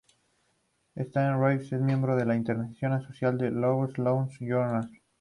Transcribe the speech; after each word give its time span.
Esta 0.95 1.37
Revista 1.37 1.75
es 1.75 1.81
miembro 1.83 2.15
de 2.15 2.25
la 2.25 2.35
International 2.35 2.99
Association 3.05 3.35
of 3.35 3.53
Labour 3.53 3.99
Law 3.99 4.27
Journals. 4.39 4.89